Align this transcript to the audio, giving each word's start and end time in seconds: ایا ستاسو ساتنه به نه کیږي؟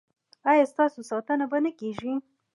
ایا 0.51 0.65
ستاسو 0.73 0.99
ساتنه 1.09 1.45
به 1.51 1.57
نه 1.63 1.71
کیږي؟ 1.79 2.13